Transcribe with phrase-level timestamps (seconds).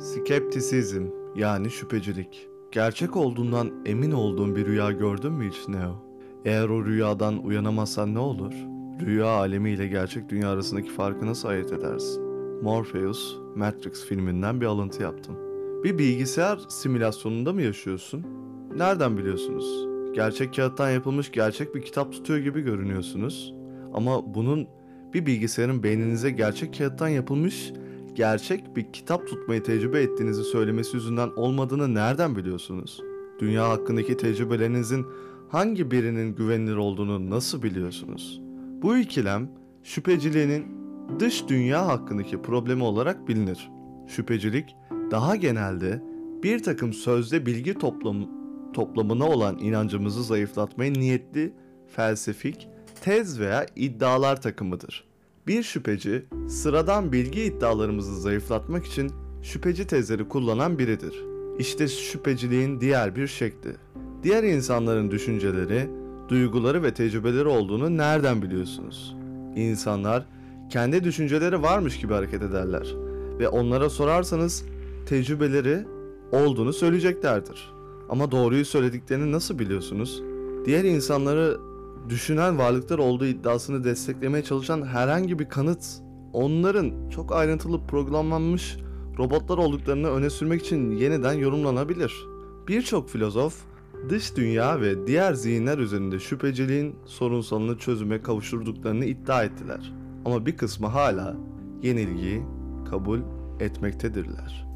[0.00, 2.48] Skeptisizm yani şüphecilik.
[2.72, 6.04] Gerçek olduğundan emin olduğun bir rüya gördün mü hiç Neo?
[6.44, 8.52] Eğer o rüyadan uyanamazsan ne olur?
[9.00, 12.22] Rüya alemi ile gerçek dünya arasındaki farkı nasıl ayırt edersin?
[12.62, 15.36] Morpheus, Matrix filminden bir alıntı yaptım.
[15.84, 18.26] Bir bilgisayar simülasyonunda mı yaşıyorsun?
[18.76, 19.86] Nereden biliyorsunuz?
[20.14, 23.54] Gerçek kağıttan yapılmış gerçek bir kitap tutuyor gibi görünüyorsunuz.
[23.94, 24.68] Ama bunun
[25.14, 27.72] bir bilgisayarın beyninize gerçek kağıttan yapılmış
[28.18, 33.00] gerçek bir kitap tutmayı tecrübe ettiğinizi söylemesi yüzünden olmadığını nereden biliyorsunuz?
[33.38, 35.06] Dünya hakkındaki tecrübelerinizin
[35.48, 38.40] hangi birinin güvenilir olduğunu nasıl biliyorsunuz?
[38.82, 39.50] Bu ikilem
[39.82, 40.66] şüpheciliğinin
[41.18, 43.70] dış dünya hakkındaki problemi olarak bilinir.
[44.06, 44.76] Şüphecilik
[45.10, 46.02] daha genelde
[46.42, 48.16] bir takım sözde bilgi toplam,
[48.72, 51.52] toplamına olan inancımızı zayıflatmaya niyetli
[51.86, 52.68] felsefik
[53.00, 55.07] tez veya iddialar takımıdır.
[55.48, 59.10] Bir şüpheci sıradan bilgi iddialarımızı zayıflatmak için
[59.42, 61.24] şüpheci tezleri kullanan biridir.
[61.58, 63.76] İşte şüpheciliğin diğer bir şekli.
[64.22, 65.90] Diğer insanların düşünceleri,
[66.28, 69.16] duyguları ve tecrübeleri olduğunu nereden biliyorsunuz?
[69.56, 70.26] İnsanlar
[70.70, 72.94] kendi düşünceleri varmış gibi hareket ederler
[73.38, 74.64] ve onlara sorarsanız
[75.06, 75.86] tecrübeleri
[76.32, 77.72] olduğunu söyleyeceklerdir.
[78.08, 80.22] Ama doğruyu söylediklerini nasıl biliyorsunuz?
[80.64, 81.58] Diğer insanları
[82.08, 85.86] düşünen varlıklar olduğu iddiasını desteklemeye çalışan herhangi bir kanıt
[86.32, 88.76] onların çok ayrıntılı programlanmış
[89.18, 92.26] robotlar olduklarını öne sürmek için yeniden yorumlanabilir.
[92.68, 93.54] Birçok filozof
[94.08, 99.92] dış dünya ve diğer zihinler üzerinde şüpheciliğin sorunsalını çözüme kavuşturduklarını iddia ettiler.
[100.24, 101.36] Ama bir kısmı hala
[101.82, 102.42] yenilgiyi
[102.90, 103.20] kabul
[103.60, 104.67] etmektedirler.